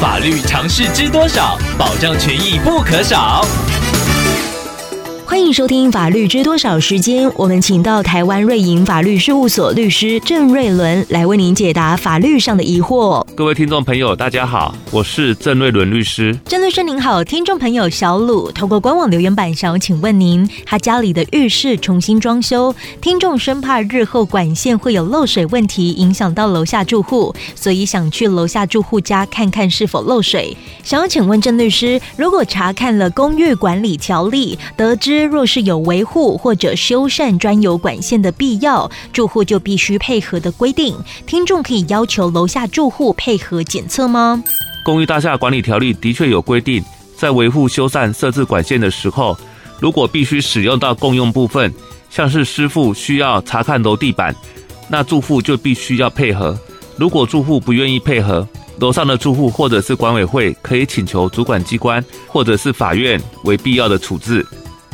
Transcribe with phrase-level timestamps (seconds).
[0.00, 1.58] 法律常识知多少？
[1.76, 3.44] 保障权益不可少。
[5.38, 13.24] 欢迎收听《法律知多少》时间，我们请到台湾瑞银法律事务所律师郑瑞伦来为您解答法律上的疑惑。
[13.36, 16.36] 各位听众朋友，大家好，我是郑瑞伦律师。
[16.44, 30.54] 郑律师您好，听众朋友小鲁通过官网留言板想要请问您，他家里的浴室重新装修，听众生怕日后管线会有漏水问题，影响到楼下住户，所以想去楼下住户家看看是否漏水。
[30.82, 40.96] 想要请问郑律师，如果查看了公寓管理条例，得知若是有维护或者修缮专有管线的必要，住户就必须配合的规定。
[41.26, 44.42] 听众可以要求楼下住户配合检测吗？
[44.84, 46.82] 公寓大厦管理条例的确有规定，
[47.16, 49.36] 在维护、修缮、设置管线的时候，
[49.78, 51.72] 如果必须使用到共用部分，
[52.10, 54.34] 像是师傅需要查看楼地板，
[54.88, 56.58] 那住户就必须要配合。
[56.96, 58.48] 如果住户不愿意配合，
[58.80, 64.46] 楼上的住户或者是管委会可以请求主管机关或者是法院为必要的处置。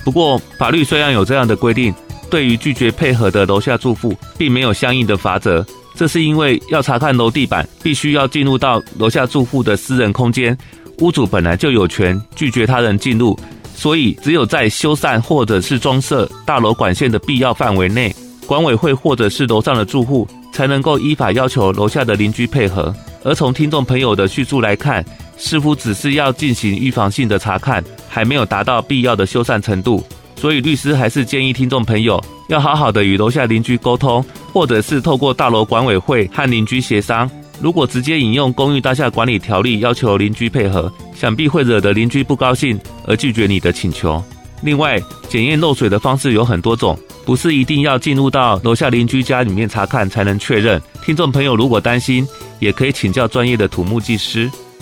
[0.04, 1.92] 不过，法律虽然有这样的规定，
[2.30, 5.64] 对于拒绝配合的楼下住户，并没有相应的罚则。
[5.96, 10.56] 这是因为要查看楼地板，必须要进入到楼下住户的私人空间，
[10.98, 13.38] 屋主本来就有权拒绝他人进入，
[13.74, 18.14] 所以只有在修缮或者是装设大楼管线的必要范围内，
[18.46, 22.94] 管委会或者是楼上的住户才能够依法要求楼下的邻居配合。
[23.22, 25.02] 而从听众朋友的叙述来看，
[25.36, 30.04] 似乎只是要进行预防性的查看，还没有达到必要的修缮程度，
[30.36, 37.30] 所以律师还是建议听众朋友要好好的与楼下邻居沟通，或者是透过大楼管委会和邻居协商。
[37.60, 44.22] 如果直接引用公寓大厦管理条例要求邻居配合，想必会惹得邻居不高兴而拒绝你的请求。
[44.62, 50.80] 另外，检验漏水的方式有很多种，不是一定要进入到楼下邻居家里面查看才能确认。
[51.04, 52.26] 听众朋友如果担心，
[52.58, 54.50] 也可以请教专业的土木技师。